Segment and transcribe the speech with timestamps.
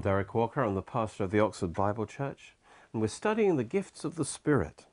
[0.00, 0.62] I'm Derek Walker.
[0.64, 2.54] I'm the pastor of the Oxford Bible Church,
[2.90, 4.86] and we're studying the gifts of the Spirit.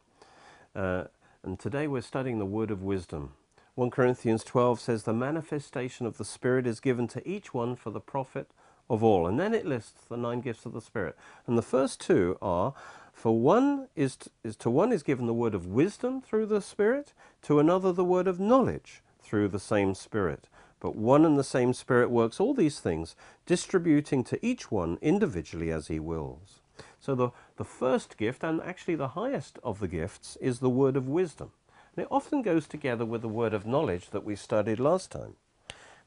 [0.76, 1.06] Uh,
[1.44, 3.32] and today we're studying the word of wisdom.
[3.76, 7.90] 1 Corinthians 12 says, The manifestation of the Spirit is given to each one for
[7.90, 8.52] the profit
[8.90, 9.28] of all.
[9.28, 11.16] And then it lists the nine gifts of the Spirit.
[11.48, 12.74] And the first two are
[13.14, 16.60] for one is to, is to one is given the word of wisdom through the
[16.60, 20.50] Spirit, to another the word of knowledge through the same Spirit.
[20.80, 25.72] But one and the same Spirit works all these things, distributing to each one individually
[25.72, 26.60] as he wills.
[27.00, 30.96] So the, the first gift, and actually the highest of the gifts, is the word
[30.96, 31.52] of wisdom.
[31.96, 35.34] And it often goes together with the word of knowledge that we studied last time.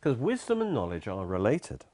[0.01, 1.85] Because wisdom and knowledge are related.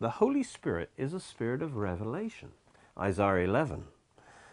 [0.00, 2.50] The Holy Spirit is a spirit of revelation.
[2.96, 3.84] Isaiah 11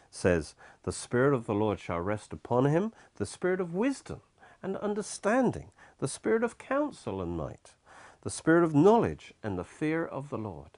[0.10, 4.22] says, The Spirit of the Lord shall rest upon him, the Spirit of wisdom
[4.64, 5.70] and understanding,
[6.00, 7.74] the Spirit of counsel and might,
[8.22, 10.78] the Spirit of knowledge and the fear of the Lord.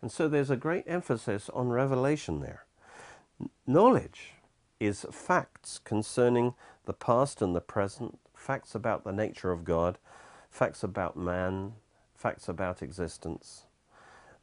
[0.00, 2.64] And so there's a great emphasis on revelation there.
[3.66, 4.34] Knowledge
[4.78, 9.98] is facts concerning the past and the present, facts about the nature of God,
[10.50, 11.74] facts about man,
[12.14, 13.64] facts about existence.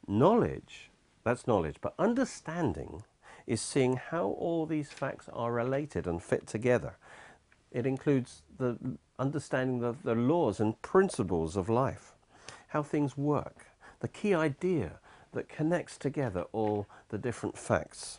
[0.06, 0.90] Knowledge
[1.24, 1.76] that's knowledge.
[1.80, 3.04] But understanding
[3.46, 6.96] is seeing how all these facts are related and fit together.
[7.70, 8.78] It includes the
[9.22, 12.12] understanding of the laws and principles of life,
[12.68, 13.66] how things work,
[14.00, 14.98] the key idea
[15.32, 18.18] that connects together all the different facts.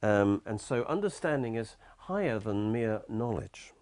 [0.00, 3.72] Um, and so understanding is higher than mere knowledge.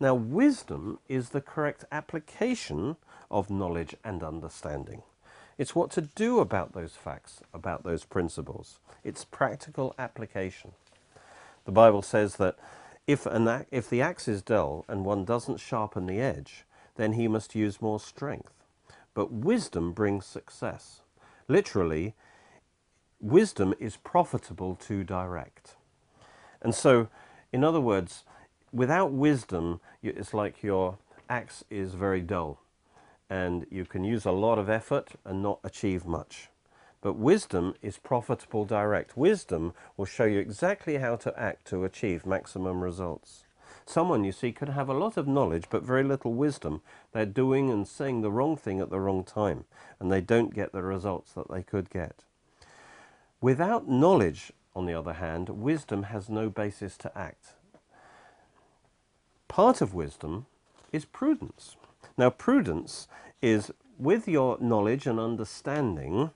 [0.00, 2.96] Now, wisdom is the correct application
[3.30, 5.02] of knowledge and understanding.
[5.58, 8.80] It's what to do about those facts, about those principles.
[9.04, 10.72] It's practical application.
[11.64, 12.56] The Bible says that
[13.08, 16.64] if, an, if the axe is dull and one doesn't sharpen the edge,
[16.96, 18.52] then he must use more strength.
[19.14, 21.00] But wisdom brings success.
[21.48, 22.14] Literally,
[23.18, 25.76] wisdom is profitable to direct.
[26.60, 27.08] And so,
[27.50, 28.24] in other words,
[28.72, 30.98] without wisdom, it's like your
[31.30, 32.60] axe is very dull
[33.30, 36.50] and you can use a lot of effort and not achieve much.
[37.00, 39.16] But wisdom is profitable direct.
[39.16, 43.44] Wisdom will show you exactly how to act to achieve maximum results.
[43.86, 46.82] Someone, you see, could have a lot of knowledge but very little wisdom.
[47.12, 49.64] They're doing and saying the wrong thing at the wrong time,
[49.98, 52.24] and they don't get the results that they could get.
[53.40, 57.54] Without knowledge, on the other hand, wisdom has no basis to act.
[59.46, 60.46] Part of wisdom
[60.92, 61.76] is prudence.
[62.16, 63.08] Now, prudence
[63.40, 66.30] is with your knowledge and understanding,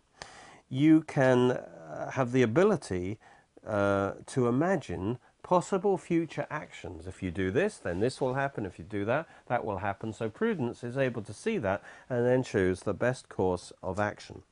[0.73, 3.19] you can uh, have the ability
[3.67, 7.07] uh, to imagine possible future actions.
[7.07, 8.65] If you do this, then this will happen.
[8.65, 10.15] If you do that, that will happen.
[10.15, 14.43] So prudence is able to see that and then choose the best course of action.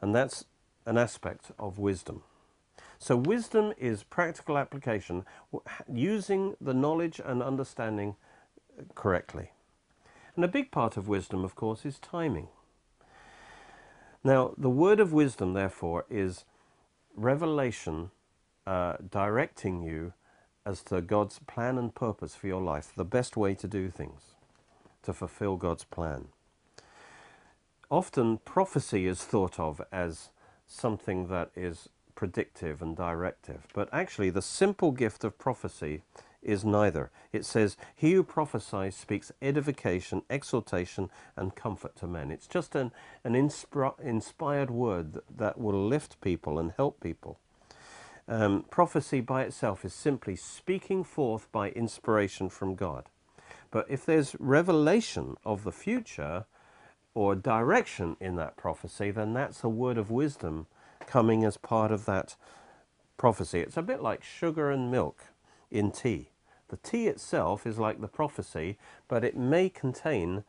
[0.00, 0.46] And that's
[0.86, 2.22] an aspect of wisdom.
[2.98, 5.26] So wisdom is practical application,
[5.92, 8.16] using the knowledge and understanding
[8.94, 9.50] correctly.
[10.34, 12.48] And a big part of wisdom, of course, is timing.
[14.22, 16.44] Now, the word of wisdom, therefore, is
[17.16, 18.10] revelation
[18.66, 20.12] uh, directing you
[20.66, 24.34] as to God's plan and purpose for your life, the best way to do things,
[25.02, 26.28] to fulfill God's plan.
[27.90, 30.30] Often prophecy is thought of as
[30.66, 36.02] something that is predictive and directive, but actually the simple gift of prophecy
[36.42, 37.10] is neither.
[37.32, 42.30] It says, He who prophesies speaks edification, exhortation, and comfort to men.
[42.30, 42.92] It's just an,
[43.24, 47.38] an inspired word that, that, will lift people and help people.
[48.28, 53.06] Um, prophecy by itself is simply speaking forth by inspiration from God.
[53.70, 56.46] But if there's revelation of the future
[57.14, 60.66] or direction in that prophecy, then that's a word of wisdom
[61.06, 62.36] coming as part of that
[63.16, 63.60] prophecy.
[63.60, 65.24] It's a bit like sugar and milk
[65.70, 66.29] in tea.
[66.70, 68.78] The tea itself is like the prophecy,
[69.08, 70.44] but it may contain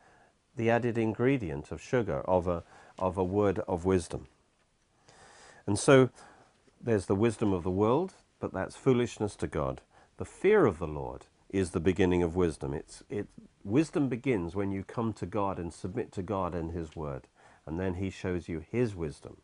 [0.54, 2.62] the added ingredient of sugar, of a,
[2.96, 4.28] of a word of wisdom.
[5.66, 6.10] And so
[6.80, 9.80] there's the wisdom of the world, but that's foolishness to God.
[10.18, 12.72] The fear of the Lord is the beginning of wisdom.
[12.72, 13.26] It's, it,
[13.64, 17.26] wisdom begins when you come to God and submit to God and His word,
[17.66, 19.38] and then He shows you His wisdom.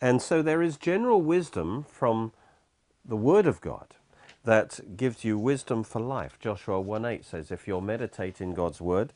[0.00, 2.32] And so there is general wisdom from
[3.04, 3.96] the Word of God
[4.44, 6.38] that gives you wisdom for life.
[6.40, 9.12] Joshua 1.8 says, if you'll meditate in God's Word,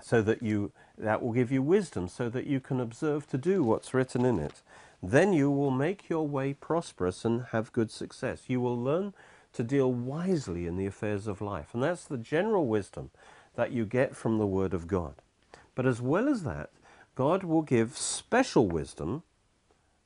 [0.00, 3.62] so that you that will give you wisdom so that you can observe to do
[3.62, 4.62] what's written in it.
[5.02, 8.44] Then you will make your way prosperous and have good success.
[8.46, 9.12] You will learn
[9.52, 11.74] to deal wisely in the affairs of life.
[11.74, 13.10] And that's the general wisdom
[13.56, 15.14] that you get from the Word of God.
[15.74, 16.70] But as well as that,
[17.14, 19.22] God will give special wisdom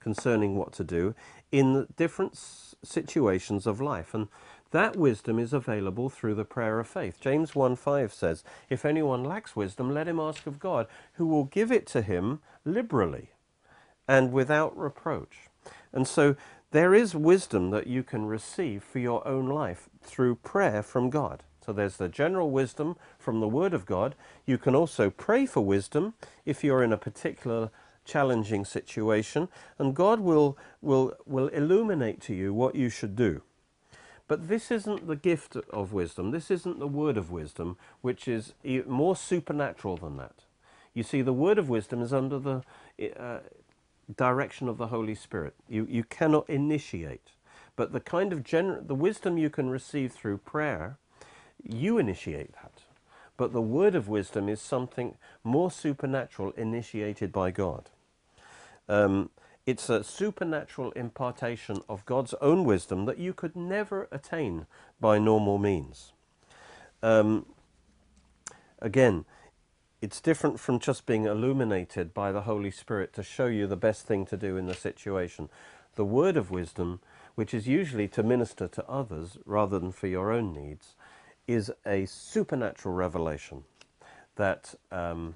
[0.00, 1.14] concerning what to do
[1.52, 2.36] in the different
[2.82, 4.14] situations of life.
[4.14, 4.28] And
[4.70, 7.20] that wisdom is available through the prayer of faith.
[7.20, 11.44] James 1 5 says, If anyone lacks wisdom, let him ask of God, who will
[11.44, 13.30] give it to him liberally
[14.06, 15.48] and without reproach.
[15.92, 16.36] And so
[16.70, 21.42] there is wisdom that you can receive for your own life through prayer from God.
[21.64, 24.14] So there's the general wisdom from the Word of God.
[24.46, 27.70] You can also pray for wisdom if you're in a particular
[28.10, 29.48] challenging situation,
[29.78, 33.42] and God will, will, will illuminate to you what you should do.
[34.28, 36.30] But this isn't the gift of wisdom.
[36.30, 38.54] This isn't the word of wisdom, which is
[38.86, 40.44] more supernatural than that.
[40.94, 42.62] You see, the word of wisdom is under the
[43.18, 43.40] uh,
[44.16, 45.54] direction of the Holy Spirit.
[45.68, 47.32] You, you cannot initiate.
[47.76, 50.98] But the kind of gener- the wisdom you can receive through prayer,
[51.62, 52.82] you initiate that.
[53.36, 57.90] But the word of wisdom is something more supernatural initiated by God.
[58.88, 59.30] Um,
[59.66, 64.66] it's a supernatural impartation of God's own wisdom that you could never attain
[65.00, 66.12] by normal means.
[67.02, 67.46] Um,
[68.80, 69.26] again,
[70.00, 74.06] it's different from just being illuminated by the Holy Spirit to show you the best
[74.06, 75.50] thing to do in the situation.
[75.94, 77.00] The word of wisdom,
[77.34, 80.94] which is usually to minister to others rather than for your own needs,
[81.46, 83.64] is a supernatural revelation
[84.36, 85.34] that um,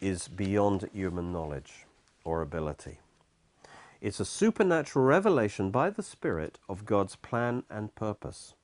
[0.00, 1.86] is beyond human knowledge
[2.24, 2.98] or ability.
[4.00, 8.54] It's a supernatural revelation by the Spirit of God's plan and purpose.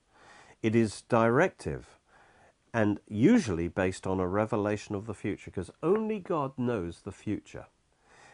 [0.62, 1.99] It is directive
[2.75, 7.66] and usually based on a revelation of the future because only God knows the future.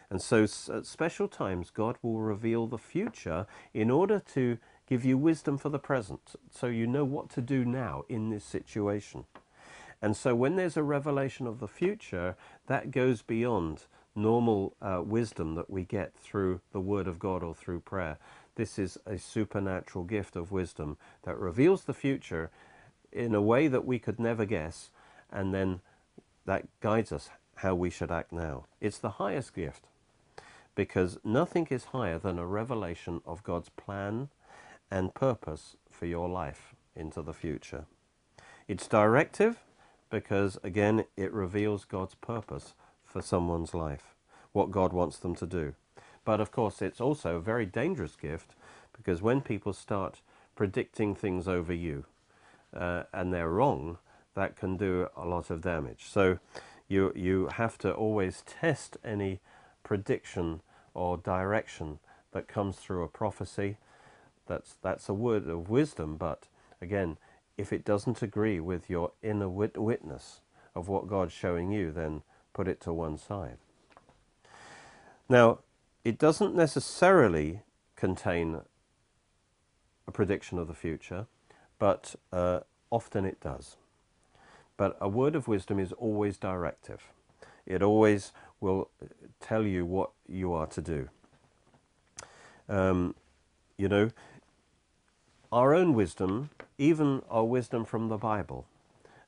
[0.09, 4.57] And so at special times, God will reveal the future in order to
[4.87, 8.43] give you wisdom for the present so you know what to do now in this
[8.43, 9.25] situation.
[10.01, 12.35] And so when there's a revelation of the future,
[12.67, 13.83] that goes beyond
[14.15, 18.17] normal uh, wisdom that we get through the Word of God or through prayer.
[18.55, 22.49] This is a supernatural gift of wisdom that reveals the future
[23.11, 24.91] in a way that we could never guess,
[25.31, 25.81] and then
[26.45, 28.65] that guides us how we should act now.
[28.81, 29.85] It's the highest gift
[30.75, 34.29] because nothing is higher than a revelation of God's plan
[34.91, 37.85] and purpose for your life into the future.
[38.67, 39.57] It's directive
[40.09, 42.73] because, again, it reveals God's purpose
[43.15, 44.13] for someone's life,
[44.51, 45.73] what God wants them to do.
[46.25, 48.55] But of course, it's also a very dangerous gift
[48.91, 50.19] because when people start
[50.53, 52.03] predicting things over you
[52.75, 53.99] uh, and they're wrong,
[54.33, 56.07] that can do a lot of damage.
[56.09, 56.39] So
[56.89, 59.39] you, you have to always test any
[59.81, 60.59] prediction
[60.93, 61.99] or direction
[62.33, 63.77] that comes through a prophecy.
[64.45, 66.49] That's, that's a word of wisdom, but
[66.81, 67.15] again,
[67.57, 70.41] if it doesn't agree with your inner wit witness
[70.75, 72.21] of what God's showing you, then
[72.55, 73.57] put it to one side.
[75.27, 75.59] Now,
[76.05, 77.61] it doesn't necessarily
[77.97, 78.61] contain
[80.07, 81.27] a prediction of the future,
[81.77, 83.75] but uh, often it does.
[84.77, 87.11] But a word of wisdom is always directive.
[87.65, 88.31] It always
[88.61, 88.89] will
[89.41, 91.09] tell you what you are to do.
[92.69, 93.15] Um,
[93.77, 94.11] you know,
[95.51, 98.65] our own wisdom, even our wisdom from the Bible,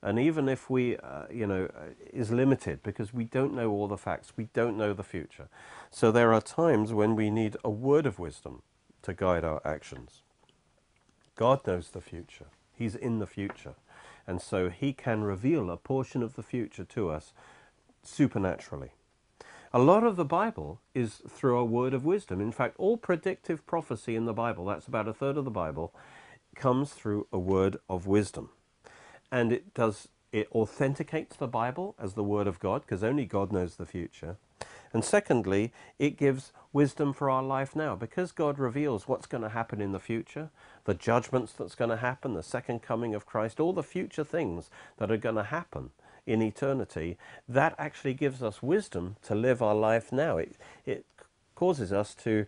[0.01, 3.88] and even if we, uh, you know, uh, is limited because we don't know all
[3.88, 5.48] the facts, we don't know the future.
[5.89, 8.62] So there are times when we need a word of wisdom
[9.01, 10.22] to guide our actions.
[11.36, 12.48] God knows the future.
[12.74, 13.75] He's in the future.
[14.27, 17.34] And so he can reveal a portion of the future to us
[18.04, 18.92] supernaturally.
[19.74, 22.39] A lot of the Bible is through a word of wisdom.
[22.39, 25.94] In fact, all predictive prophecy in the Bible, that's about a third of the Bible,
[26.56, 28.50] comes through a word of wisdom
[29.31, 33.51] and it does it authenticates the Bible as the Word of God because only God
[33.51, 34.38] knows the future.
[34.93, 39.50] And secondly, it gives wisdom for our life now because God reveals what's going to
[39.50, 40.50] happen in the future,
[40.86, 44.69] the judgments that's going to happen, the second coming of Christ, all the future things
[44.98, 45.91] that are going to happen
[46.25, 47.17] in eternity.
[47.48, 50.38] That actually gives us wisdom to live our life now.
[50.38, 50.55] It,
[50.86, 51.05] it
[51.55, 52.46] causes us to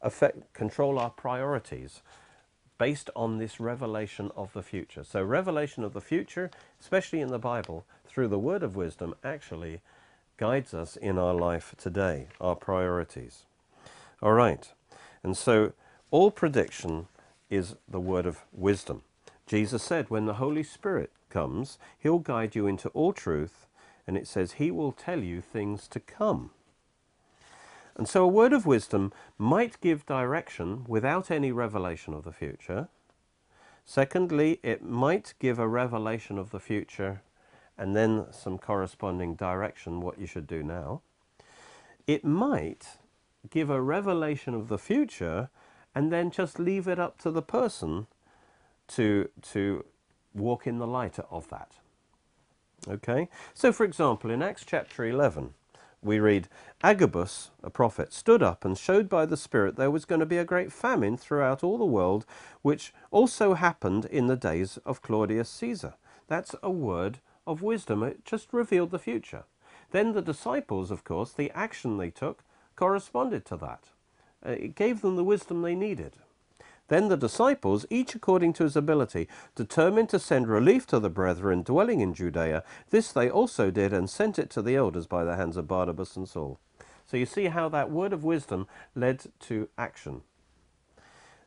[0.00, 2.02] affect, control our priorities
[2.78, 5.04] based on this revelation of the future.
[5.04, 6.50] So, revelation of the future,
[6.80, 9.80] especially in the Bible, through the word of wisdom, actually
[10.36, 13.44] guides us in our life today, our priorities.
[14.22, 14.68] All right.
[15.22, 15.72] And so,
[16.10, 17.06] all prediction
[17.50, 19.02] is the word of wisdom.
[19.46, 23.66] Jesus said, when the Holy Spirit comes, he'll guide you into all truth,
[24.06, 26.50] and it says he will tell you things to come.
[27.96, 32.88] And so a word of wisdom might give direction without any revelation of the future.
[33.84, 37.22] Secondly, it might give a revelation of the future
[37.78, 41.02] and then some corresponding direction, what you should do now.
[42.06, 42.98] it might
[43.50, 45.50] give a revelation of the future
[45.94, 48.06] and then just leave it up to the person
[48.88, 49.84] to, to
[50.34, 51.72] walk in the light of that.
[52.88, 53.28] Okay?
[53.54, 55.54] So, for example, in Acts chapter 11,
[56.02, 56.48] we read
[56.82, 60.38] Agabus, a prophet, stood up and showed by the Spirit there was going to be
[60.38, 62.26] a great famine throughout all the world,
[62.62, 65.94] which also happened in the days of Claudius Caesar.
[66.26, 68.02] That's a word of wisdom.
[68.02, 69.44] It just revealed the future.
[69.92, 72.42] Then the disciples, of course, the action they took
[72.74, 73.90] corresponded to that.
[74.44, 76.16] Uh, it gave them the wisdom they needed.
[76.92, 81.62] Then the disciples, each according to his ability, determined to send relief to the brethren
[81.62, 82.62] dwelling in Judea.
[82.90, 86.16] This they also did and sent it to the elders by the hands of Barnabas
[86.16, 86.60] and Saul.
[87.06, 90.20] So you see how that word of wisdom led to action.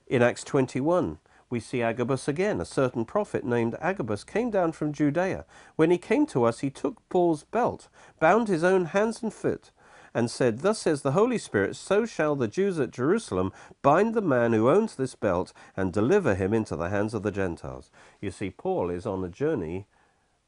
[0.07, 1.19] In Acts 21,
[1.51, 2.59] we see Agabus again.
[2.59, 5.45] A certain prophet named Agabus came down from Judea.
[5.75, 7.87] When he came to us, he took Paul's belt,
[8.19, 9.69] bound his own hands and foot,
[10.15, 14.21] and said, Thus says the Holy Spirit, so shall the Jews at Jerusalem bind the
[14.21, 17.91] man who owns this belt and deliver him into the hands of the Gentiles.
[18.21, 19.87] You see, Paul is on a journey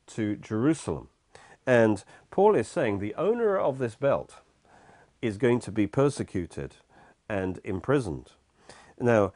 [0.08, 1.10] to Jerusalem.
[1.68, 4.36] And Paul is saying the owner of this belt
[5.22, 6.76] is going to be persecuted
[7.28, 8.32] and imprisoned.
[8.98, 9.34] Now,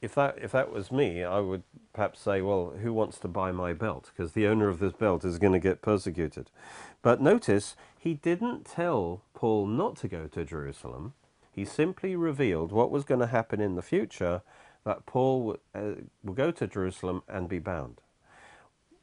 [0.00, 3.52] if that if that was me, I would perhaps say, well, who wants to buy
[3.52, 4.10] my belt?
[4.14, 6.50] Because the owner of this belt is going to get persecuted.
[7.02, 11.14] But notice he didn't tell Paul not to go to Jerusalem.
[11.50, 14.42] He simply revealed what was going to happen in the future,
[14.84, 18.00] that Paul would, uh, will go to Jerusalem and be bound.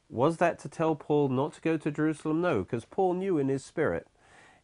[0.08, 2.40] Was that to tell Paul not to go to Jerusalem?
[2.40, 4.08] No, because Paul knew in his spirit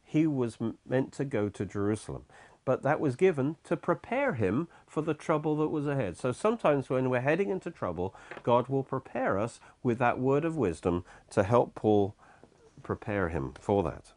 [0.03, 2.25] he was meant to go to Jerusalem
[2.67, 6.19] but that was given to prepare him for the trouble that was ahead.
[6.19, 10.57] So sometimes when we're heading into trouble, God will prepare us with that word of
[10.57, 12.15] wisdom to help Paul
[12.83, 14.13] prepare him for that.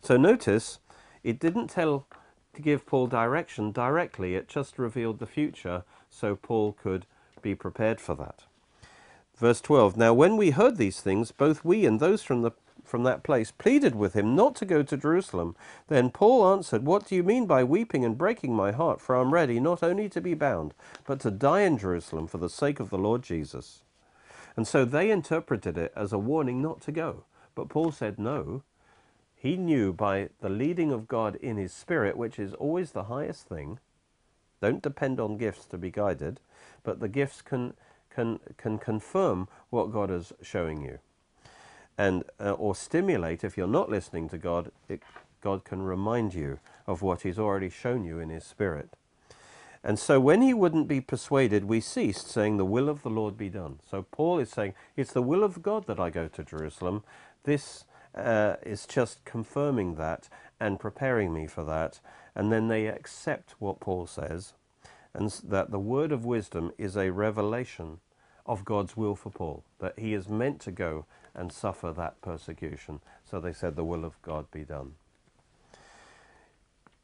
[0.00, 0.78] So notice
[1.24, 2.06] it didn't tell
[2.54, 7.04] to give Paul direction directly, it just revealed the future so Paul could
[7.42, 8.44] be prepared for that.
[9.36, 12.52] Verse 12 Now, when we heard these things, both we and those from the
[12.88, 15.54] from that place, pleaded with him not to go to Jerusalem.
[15.88, 19.00] Then Paul answered, What do you mean by weeping and breaking my heart?
[19.00, 20.74] For I am ready not only to be bound,
[21.06, 23.82] but to die in Jerusalem for the sake of the Lord Jesus.
[24.56, 27.24] And so they interpreted it as a warning not to go.
[27.54, 28.62] But Paul said no.
[29.36, 33.48] He knew by the leading of God in his spirit, which is always the highest
[33.48, 33.78] thing.
[34.60, 36.40] Don't depend on gifts to be guided,
[36.82, 37.74] but the gifts can,
[38.10, 40.98] can, can confirm what God is showing you
[41.98, 45.02] and uh, or stimulate if you're not listening to God it,
[45.42, 48.90] God can remind you of what he's already shown you in his spirit.
[49.84, 53.38] And so when he wouldn't be persuaded we ceased saying the will of the Lord
[53.38, 53.80] be done.
[53.90, 57.04] So Paul is saying it's the will of God that I go to Jerusalem.
[57.44, 60.28] This uh, is just confirming that
[60.60, 62.00] and preparing me for that.
[62.34, 64.54] And then they accept what Paul says
[65.14, 67.98] and that the word of wisdom is a revelation
[68.46, 71.06] of God's will for Paul that he is meant to go
[71.38, 73.00] and suffer that persecution.
[73.24, 74.92] So they said, The will of God be done.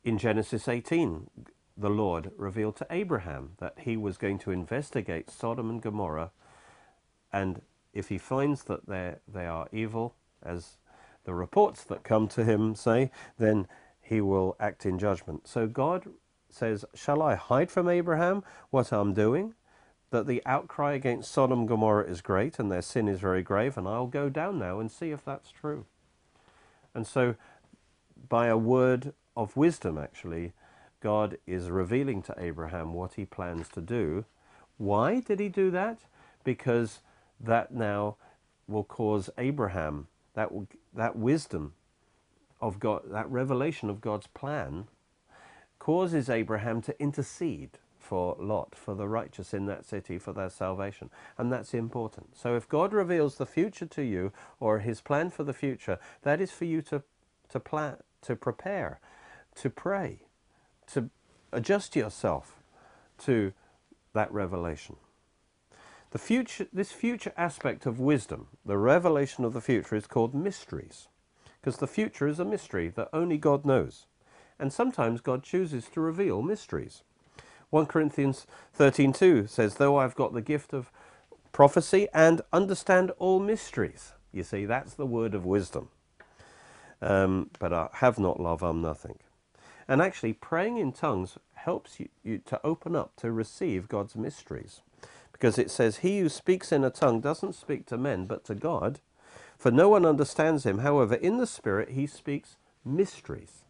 [0.03, 1.31] In Genesis 18,
[1.77, 6.31] the Lord revealed to Abraham that he was going to investigate Sodom and Gomorrah,
[7.33, 7.63] and
[7.93, 10.79] if he finds that they are evil, as
[11.25, 13.67] the reports that come to him say, then
[14.01, 15.49] he will act in judgment.
[15.49, 16.05] So God
[16.51, 19.55] says, Shall I hide from Abraham what I'm doing?
[20.15, 23.77] That the outcry against Sodom and Gomorrah is great and their sin is very grave,
[23.77, 25.87] and I'll go down now and see if that's true.
[26.95, 27.35] And so,
[28.29, 30.53] by a word of wisdom, actually,
[31.01, 34.25] God is revealing to Abraham what he plans to do.
[34.79, 35.99] Why did he do that?
[36.45, 37.01] Because
[37.41, 38.15] that now
[38.69, 40.49] will cause Abraham, that,
[40.95, 41.73] that wisdom
[42.61, 44.85] of God, that revelation of God's plan,
[45.81, 51.11] causes Abraham to intercede for Lot, for the righteous in that city, for their salvation.
[51.39, 52.37] And that's important.
[52.37, 56.41] So if God reveals the future to you or his plan for the future, that
[56.41, 57.03] is for you to,
[57.49, 59.01] to plan, to prepare,
[59.57, 60.21] to pray,
[60.93, 61.11] to
[61.53, 62.61] adjust yourself
[63.19, 63.53] to
[64.13, 64.97] that revelation.
[66.11, 71.09] The future, this future aspect of wisdom, the revelation of the future, is called mysteries,
[71.61, 74.07] because the future is a mystery that only God knows.
[74.59, 77.03] And sometimes God chooses to reveal mysteries.
[77.75, 78.47] 1 Corinthians
[78.79, 80.93] 13:2 says, Though I've got the gift of
[81.51, 84.13] prophecy and understand all mysteries.
[84.31, 85.89] You see, that's the word of wisdom.
[87.03, 89.19] Um, but I have not love, I'm nothing.
[89.89, 94.81] And actually, praying in tongues helps you, you to open up to receive God's mysteries.
[95.33, 98.55] Because it says, He who speaks in a tongue doesn't speak to men, but to
[98.55, 99.01] God.
[99.59, 100.79] For no one understands him.
[100.79, 102.55] However, in the Spirit, he speaks
[102.85, 103.64] mysteries.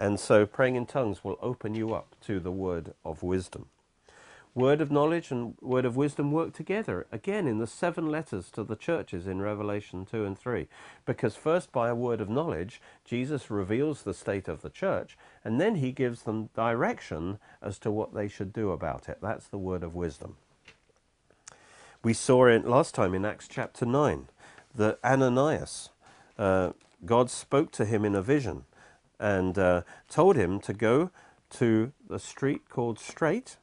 [0.00, 3.66] And so praying in tongues will open you up to the word of wisdom.
[4.54, 8.64] Word of knowledge and word of wisdom work together, again in the seven letters to
[8.64, 10.68] the churches in Revelation 2 and 3.
[11.04, 15.60] Because first, by a word of knowledge, Jesus reveals the state of the church, and
[15.60, 19.18] then he gives them direction as to what they should do about it.
[19.20, 20.36] That's the word of wisdom.
[22.02, 24.28] We saw it last time in Acts chapter 9
[24.74, 25.90] that Ananias,
[26.38, 26.70] uh,
[27.04, 28.64] God spoke to him in a vision
[29.20, 31.10] and uh, told him to go
[31.50, 33.58] to the street called Straight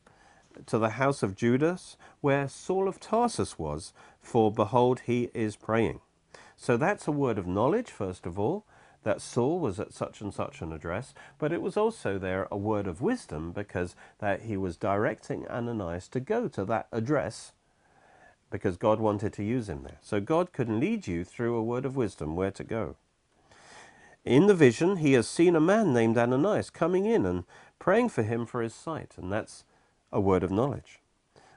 [0.66, 6.00] to the house of Judas, where Saul of Tarsus was, for behold, he is praying.
[6.56, 8.66] So that's a word of knowledge, first of all,
[9.04, 12.58] that Saul was at such and such an address, but it was also there a
[12.58, 17.54] word of wisdom because that he was directing Ananias to go to that address
[18.50, 20.00] because God wanted to use him there.
[20.02, 22.96] So God can lead you through a word of wisdom where to go.
[24.28, 27.46] In the vision, he has seen a man named Ananias coming in and
[27.80, 29.64] praying for him for his sight, and that's
[30.12, 31.00] a word of knowledge.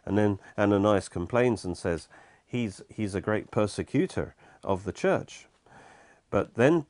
[0.06, 2.06] And then Ananias complains and says,
[2.46, 5.48] he's, he's a great persecutor of the church.
[6.30, 6.86] But then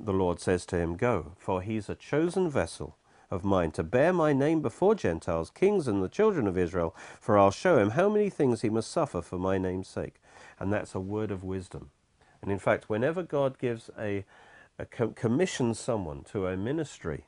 [0.00, 2.96] the Lord says to him, Go, for he's a chosen vessel
[3.30, 7.36] of mine to bear my name before Gentiles, kings, and the children of Israel, for
[7.36, 10.22] I'll show him how many things he must suffer for my name's sake.
[10.58, 11.90] And that's a word of wisdom.
[12.40, 14.24] And in fact, whenever God gives a,
[14.78, 17.24] a commissions someone to a ministry,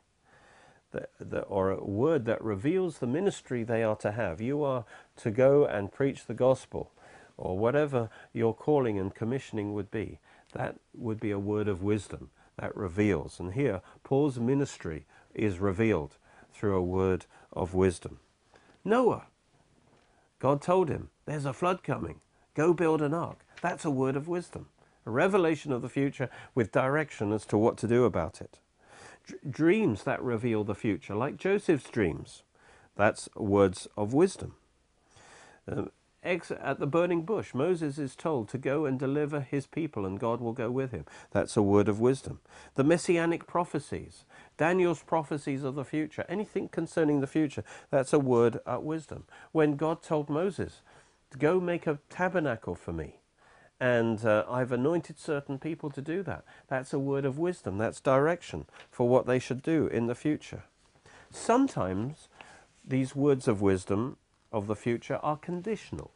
[0.93, 4.41] that, that, or a word that reveals the ministry they are to have.
[4.41, 4.85] You are
[5.17, 6.93] to go and preach the gospel,
[7.37, 10.19] or whatever your calling and commissioning would be.
[10.53, 13.41] That would be a word of wisdom that reveals.
[13.41, 16.17] And here, Paul's ministry is revealed
[16.53, 18.19] through a word of wisdom.
[18.85, 19.27] Noah,
[20.39, 22.21] God told him, There's a flood coming.
[22.55, 23.45] Go build an ark.
[23.63, 24.69] That's a word of wisdom,
[25.07, 28.59] a revelation of the future with direction as to what to do about it
[29.49, 32.43] dreams that reveal the future, like Joseph's dreams.
[32.97, 34.55] That's words of wisdom.
[35.69, 35.91] Um,
[36.23, 40.41] at the burning bush, Moses is told to go and deliver his people, and God
[40.41, 41.07] will go with him.
[41.31, 42.41] That's a word of wisdom.
[42.75, 44.25] The messianic prophecies,
[44.59, 49.25] Daniel's prophecies of the future, anything concerning the future, that's a word of wisdom.
[49.53, 50.83] When God told Moses
[51.39, 53.20] go make a tabernacle for me,
[53.81, 56.45] and uh, I've anointed certain people to do that.
[56.69, 57.79] That's a word of wisdom.
[57.79, 60.65] That's direction for what they should do in the future.
[61.31, 62.29] Sometimes
[62.87, 64.19] these words of wisdom
[64.53, 66.11] of the future are conditional.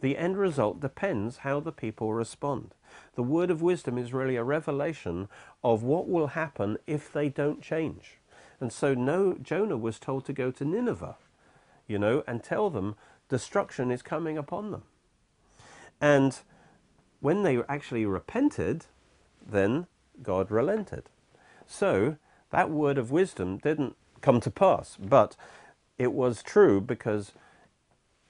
[0.00, 2.74] The end result depends how the people respond.
[3.14, 5.28] The word of wisdom is really a revelation
[5.64, 8.18] of what will happen if they don't change.
[8.60, 11.16] And so no, Jonah was told to go to Nineveh,
[11.88, 12.94] you know, and tell them
[13.28, 14.82] destruction is coming upon them.
[16.00, 16.38] And
[17.20, 18.86] when they actually repented,
[19.46, 19.86] then
[20.22, 21.04] God relented.
[21.66, 22.16] So
[22.50, 25.36] that word of wisdom didn't come to pass, but
[25.98, 27.32] it was true because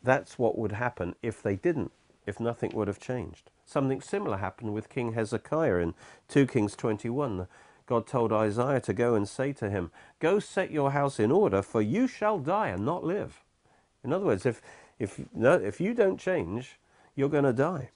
[0.02, 1.92] that's what would happen if they didn't,
[2.26, 3.50] if nothing would have changed.
[3.64, 5.94] Something similar happened with King Hezekiah in
[6.28, 7.48] 2 Kings 21.
[7.86, 11.62] God told Isaiah to go and say to him, Go set your house in order,
[11.62, 13.44] for you shall die and not live.
[14.04, 14.60] In other words, if,
[14.98, 16.78] if, no, if you don't change,
[17.14, 17.90] you're going to die.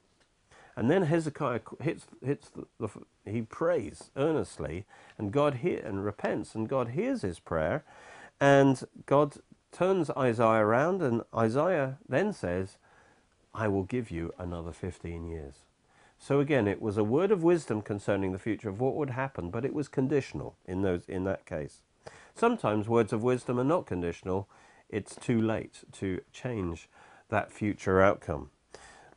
[0.81, 2.88] And then Hezekiah hits, hits the, the,
[3.31, 4.87] he prays earnestly,
[5.19, 7.85] and God and repents, and God hears his prayer,
[8.40, 9.35] and God
[9.73, 12.79] turns Isaiah around, and Isaiah then says,
[13.55, 15.53] I will give you another 15 years.
[16.19, 19.51] So again, it was a word of wisdom concerning the future of what would happen,
[19.51, 21.83] but it was conditional in, those, in that case.
[22.35, 24.49] Sometimes words of wisdom are not conditional.
[24.88, 26.88] It's too late to change
[27.29, 28.49] that future outcome.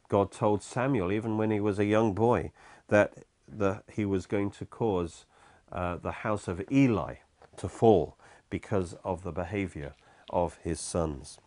[0.09, 2.51] God told Samuel, even when he was a young boy,
[2.89, 3.13] that
[3.47, 5.25] the, he was going to cause
[5.71, 7.15] uh, the house of Eli
[7.57, 8.17] to fall
[8.49, 9.93] because of the behavior
[10.29, 11.39] of his sons.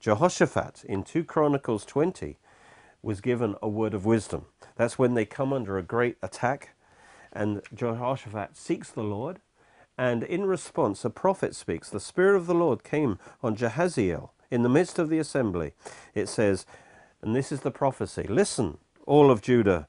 [0.00, 2.38] Jehoshaphat in 2 Chronicles 20
[3.02, 4.46] was given a word of wisdom.
[4.76, 6.70] That's when they come under a great attack,
[7.32, 9.40] and Jehoshaphat seeks the Lord,
[9.98, 11.90] and in response, a prophet speaks.
[11.90, 15.72] The Spirit of the Lord came on Jahaziel in the midst of the assembly.
[16.14, 16.66] It says,
[17.22, 18.24] and this is the prophecy.
[18.28, 19.86] Listen, all of Judah,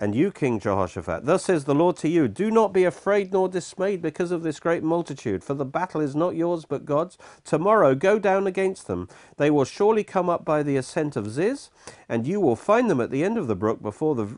[0.00, 3.48] and you, King Jehoshaphat, thus says the Lord to you Do not be afraid nor
[3.48, 7.18] dismayed because of this great multitude, for the battle is not yours but God's.
[7.44, 9.08] Tomorrow go down against them.
[9.38, 11.70] They will surely come up by the ascent of Ziz,
[12.08, 14.36] and you will find them at the end of the brook before the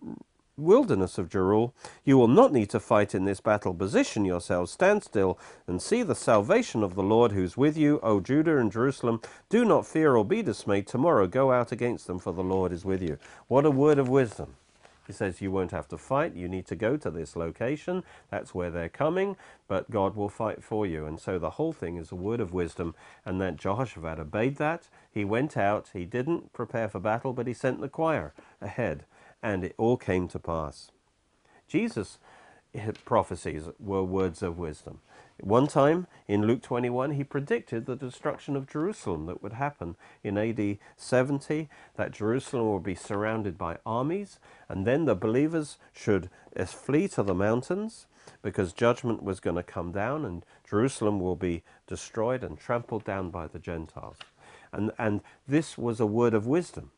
[0.60, 1.72] wilderness of Jeruel.
[2.04, 3.74] You will not need to fight in this battle.
[3.74, 8.20] Position yourselves, stand still, and see the salvation of the Lord who's with you, O
[8.20, 9.20] Judah and Jerusalem.
[9.48, 10.86] Do not fear or be dismayed.
[10.86, 13.18] Tomorrow go out against them, for the Lord is with you.
[13.48, 14.54] What a word of wisdom.
[15.10, 16.36] He says, You won't have to fight.
[16.36, 18.04] You need to go to this location.
[18.30, 21.04] That's where they're coming, but God will fight for you.
[21.04, 22.94] And so the whole thing is a word of wisdom.
[23.24, 24.88] And then Jehoshaphat obeyed that.
[25.10, 25.90] He went out.
[25.92, 29.04] He didn't prepare for battle, but he sent the choir ahead.
[29.42, 30.90] And it all came to pass.
[31.66, 32.18] Jesus'
[33.04, 35.00] prophecies were words of wisdom.
[35.42, 40.36] One time in Luke 21, he predicted the destruction of Jerusalem that would happen in
[40.36, 46.66] AD 70, that Jerusalem would be surrounded by armies, and then the believers should uh,
[46.66, 48.06] flee to the mountains
[48.42, 53.30] because judgment was going to come down and Jerusalem will be destroyed and trampled down
[53.30, 54.16] by the Gentiles.
[54.72, 56.90] And, and this was a word of wisdom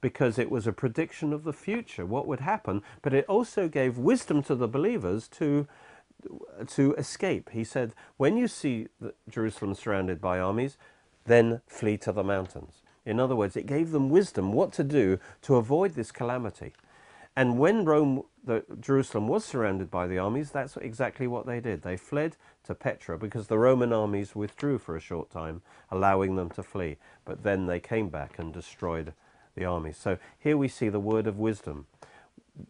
[0.00, 3.98] because it was a prediction of the future, what would happen, but it also gave
[3.98, 5.66] wisdom to the believers to
[6.66, 7.50] to escape.
[7.50, 8.88] He said, when you see
[9.28, 10.76] Jerusalem surrounded by armies,
[11.24, 12.82] then flee to the mountains.
[13.06, 16.74] In other words, it gave them wisdom what to do to avoid this calamity.
[17.36, 21.82] And when Rome, the, Jerusalem was surrounded by the armies, that's exactly what they did.
[21.82, 26.50] They fled to Petra because the Roman armies withdrew for a short time, allowing them
[26.50, 26.98] to flee.
[27.24, 29.14] But then they came back and destroyed
[29.60, 29.92] the.
[29.92, 31.86] So here we see the word of wisdom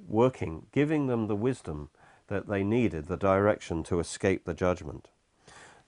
[0.08, 1.90] working, giving them the wisdom
[2.28, 5.08] that they needed, the direction to escape the judgment.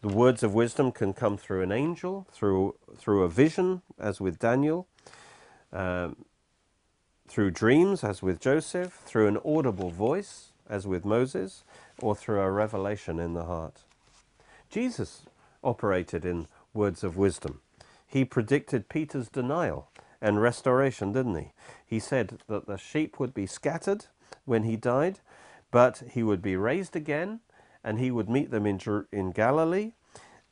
[0.00, 4.38] The words of wisdom can come through an angel, through, through a vision, as with
[4.38, 4.88] Daniel,
[5.72, 6.24] um,
[7.28, 11.64] through dreams, as with Joseph, through an audible voice, as with Moses,
[12.00, 13.82] or through a revelation in the heart.
[14.70, 15.22] Jesus
[15.62, 17.60] operated in words of wisdom.
[18.06, 19.88] He predicted Peter's denial
[20.22, 21.52] and restoration, didn't he?
[21.84, 24.06] He said that the sheep would be scattered
[24.44, 25.18] when he died,
[25.70, 27.40] but he would be raised again
[27.84, 28.80] and he would meet them in,
[29.10, 29.92] in Galilee.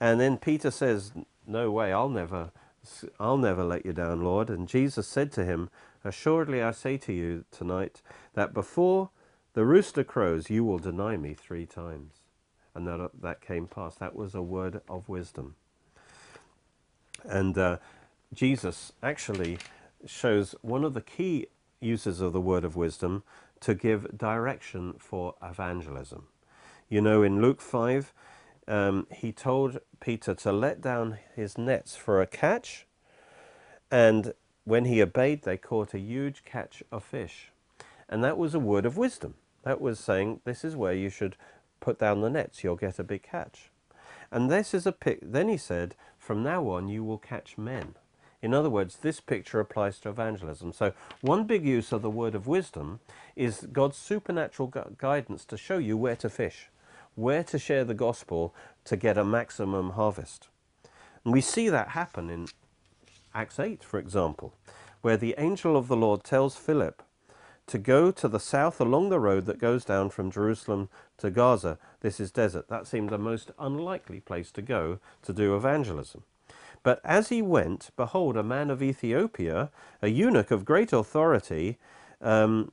[0.00, 1.12] And then Peter says,
[1.46, 2.50] no way, I'll never,
[3.20, 4.50] I'll never let you down, Lord.
[4.50, 5.70] And Jesus said to him,
[6.04, 8.02] assuredly I say to you tonight
[8.34, 9.10] that before
[9.52, 12.14] the rooster crows, you will deny me three times.
[12.74, 14.00] And that, that came past.
[14.00, 15.54] That was a word of wisdom.
[17.24, 17.78] And uh,
[18.32, 19.58] Jesus actually
[20.06, 21.48] shows one of the key
[21.80, 23.24] uses of the word of wisdom
[23.60, 26.28] to give direction for evangelism.
[26.88, 28.12] You know, in Luke 5,
[28.68, 32.86] um, he told Peter to let down his nets for a catch,
[33.90, 34.32] and
[34.64, 37.50] when he obeyed, they caught a huge catch of fish.
[38.08, 39.34] And that was a word of wisdom.
[39.64, 41.36] That was saying, this is where you should
[41.80, 43.70] put down the nets, you'll get a big catch.
[44.30, 45.18] And this is a pic.
[45.20, 47.94] Then he said, from now on, you will catch men.
[48.42, 50.72] In other words, this picture applies to evangelism.
[50.72, 53.00] So one big use of the word of wisdom
[53.36, 56.70] is God's supernatural gu guidance to show you where to fish,
[57.14, 60.48] where to share the gospel to get a maximum harvest.
[61.24, 62.46] And we see that happen in
[63.34, 64.54] Acts 8, for example,
[65.02, 67.02] where the angel of the Lord tells Philip
[67.66, 71.78] to go to the south along the road that goes down from Jerusalem to Gaza.
[72.00, 72.68] This is desert.
[72.68, 76.24] That seemed the most unlikely place to go to do evangelism.
[76.82, 81.78] But as he went, behold, a man of Ethiopia, a eunuch of great authority,
[82.22, 82.72] um,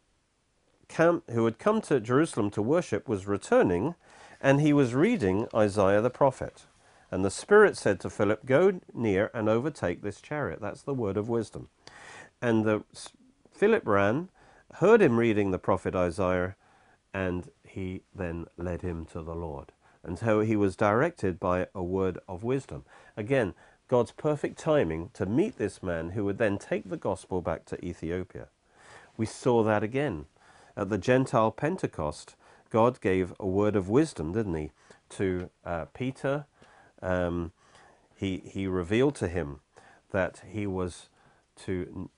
[0.96, 3.96] who had come to Jerusalem to worship, was returning,
[4.42, 6.64] and he was reading Isaiah the prophet.
[7.12, 10.60] And the Spirit said to Philip, Go near and overtake this chariot.
[10.62, 11.70] That's the word of wisdom.
[12.42, 12.84] And the,
[13.52, 14.30] Philip ran,
[14.76, 16.56] heard him reading the prophet Isaiah,
[17.14, 19.72] and he then led him to the Lord.
[20.04, 22.86] And so he was directed by a word of wisdom.
[23.16, 23.54] Again,
[23.88, 27.84] God's perfect timing to meet this man who would then take the gospel back to
[27.86, 28.48] Ethiopia.
[29.16, 30.26] We saw that again.
[30.76, 32.36] At the Gentile Pentecost,
[32.70, 34.72] God gave a word of wisdom, didn't he,
[35.10, 36.46] to uh, Peter.
[37.02, 37.52] Um,
[38.16, 39.62] he, he revealed to him
[40.12, 41.10] that he was
[41.66, 42.10] to,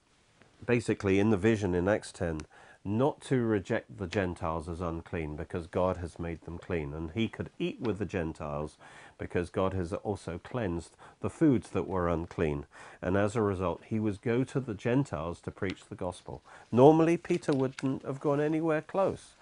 [0.66, 2.42] basically in the vision in Acts 10,
[2.84, 6.94] not to reject the Gentiles as unclean because God has made them clean.
[6.94, 8.76] And he could eat with the Gentiles
[9.20, 12.64] because God has also cleansed the foods that were unclean.
[13.02, 16.42] And as a result, he would go to the Gentiles to preach the gospel.
[16.72, 19.34] Normally, Peter wouldn't have gone anywhere close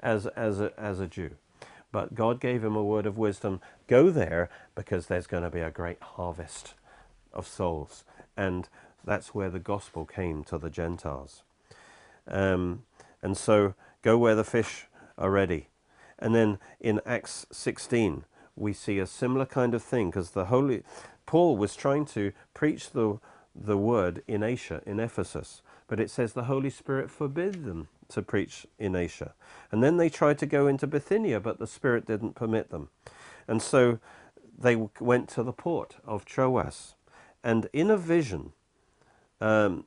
[0.00, 1.30] as, as, a, as a Jew.
[1.90, 5.60] But God gave him a word of wisdom go there because there's going to be
[5.60, 6.74] a great harvest
[7.32, 8.04] of souls.
[8.36, 8.68] And
[9.04, 11.42] that's where the gospel came to the Gentiles.
[12.28, 12.82] Um,
[13.22, 15.68] and so go where the fish are ready.
[16.18, 18.24] And then in Acts 16,
[18.56, 20.82] we see a similar kind of thing because the Holy
[21.26, 23.18] Paul was trying to preach the,
[23.54, 28.22] the word in Asia, in Ephesus, but it says the Holy Spirit forbid them to
[28.22, 29.34] preach in Asia.
[29.72, 32.88] And then they tried to go into Bithynia, but the Spirit didn't permit them.
[33.48, 33.98] And so
[34.56, 36.94] they went to the port of Troas.
[37.42, 38.52] And in a vision,
[39.40, 39.84] um,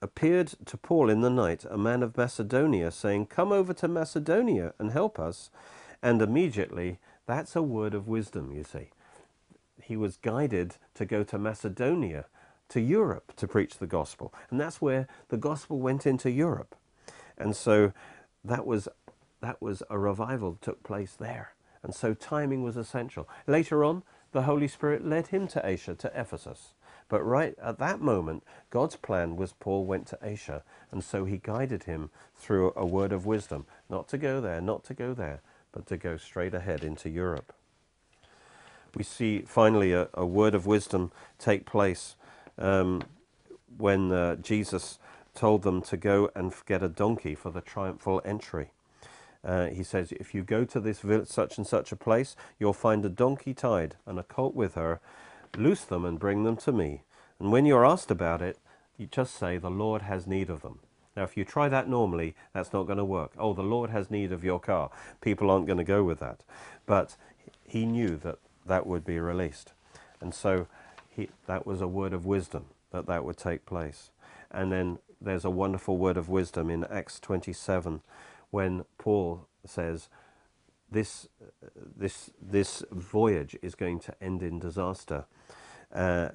[0.00, 4.74] appeared to Paul in the night a man of Macedonia, saying, Come over to Macedonia
[4.78, 5.50] and help us.
[6.02, 8.88] And immediately, that's a word of wisdom, you see.
[9.82, 12.24] He was guided to go to Macedonia,
[12.70, 14.32] to Europe, to preach the gospel.
[14.50, 16.74] And that's where the gospel went into Europe.
[17.36, 17.92] And so
[18.42, 18.88] that was,
[19.42, 21.52] that was a revival that took place there.
[21.82, 23.28] And so timing was essential.
[23.46, 26.72] Later on, the Holy Spirit led him to Asia, to Ephesus.
[27.10, 31.38] But right at that moment, God's plan was Paul went to Asia, and so he
[31.38, 35.40] guided him through a word of wisdom, not to go there, not to go there,
[35.72, 37.52] but to go straight ahead into Europe.
[38.94, 42.16] We see finally a, a word of wisdom take place
[42.58, 43.02] um,
[43.76, 44.98] when uh, Jesus
[45.34, 48.70] told them to go and get a donkey for the triumphal entry.
[49.44, 52.72] Uh, he says, if you go to this village, such and such a place, you'll
[52.72, 55.00] find a donkey tied and a colt with her.
[55.56, 57.02] Loose them and bring them to me.
[57.38, 58.58] And when you're asked about it,
[58.96, 60.80] you just say, the Lord has need of them.
[61.18, 63.32] Now, if you try that normally, that's not going to work.
[63.36, 64.88] Oh, the Lord has need of your car.
[65.20, 66.44] People aren't going to go with that.
[66.86, 67.16] But
[67.64, 69.72] he knew that that would be released.
[70.20, 70.68] And so
[71.08, 74.12] he, that was a word of wisdom that that would take place.
[74.52, 78.00] And then there's a wonderful word of wisdom in Acts 27
[78.50, 80.08] when Paul says,
[80.88, 81.26] this,
[81.96, 85.24] this, this voyage is going to end in disaster.
[85.92, 86.28] Uh,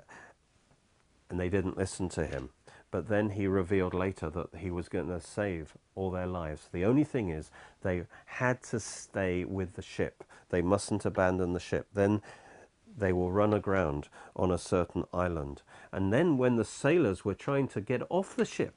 [1.30, 2.50] and they didn't listen to him.
[2.94, 6.70] But then he revealed later that he was going to save all their lives.
[6.72, 7.50] The only thing is,
[7.82, 10.24] they had to stay with the ship.
[10.52, 11.88] They mustn't abandon the ship.
[11.96, 12.22] Then
[12.96, 15.64] they will run aground on a certain island.
[15.92, 18.76] And then, when the sailors were trying to get off the ship,